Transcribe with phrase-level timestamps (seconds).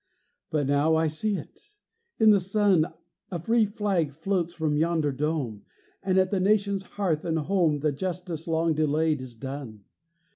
[0.49, 1.75] But now I see it!
[2.17, 2.91] In the sun
[3.29, 5.63] A free flag floats from yonder dome,
[6.01, 9.83] And at the nation's hearth and home The justice long delayed is done.